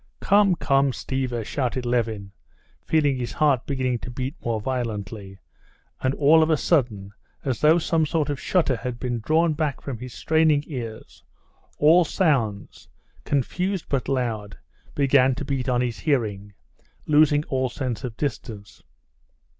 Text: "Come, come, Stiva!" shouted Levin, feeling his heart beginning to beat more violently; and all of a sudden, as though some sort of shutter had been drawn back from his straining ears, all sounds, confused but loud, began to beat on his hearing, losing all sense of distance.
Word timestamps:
"Come, 0.19 0.55
come, 0.55 0.91
Stiva!" 0.93 1.45
shouted 1.45 1.85
Levin, 1.85 2.31
feeling 2.83 3.17
his 3.17 3.33
heart 3.33 3.67
beginning 3.67 3.99
to 3.99 4.09
beat 4.09 4.33
more 4.43 4.59
violently; 4.59 5.37
and 6.01 6.15
all 6.15 6.41
of 6.41 6.49
a 6.49 6.57
sudden, 6.57 7.13
as 7.45 7.61
though 7.61 7.77
some 7.77 8.07
sort 8.07 8.27
of 8.27 8.39
shutter 8.39 8.77
had 8.77 8.99
been 8.99 9.19
drawn 9.19 9.53
back 9.53 9.79
from 9.79 9.99
his 9.99 10.11
straining 10.15 10.63
ears, 10.65 11.23
all 11.77 12.03
sounds, 12.03 12.87
confused 13.25 13.85
but 13.89 14.09
loud, 14.09 14.57
began 14.95 15.35
to 15.35 15.45
beat 15.45 15.69
on 15.69 15.81
his 15.81 15.99
hearing, 15.99 16.55
losing 17.05 17.43
all 17.43 17.69
sense 17.69 18.03
of 18.03 18.17
distance. 18.17 18.81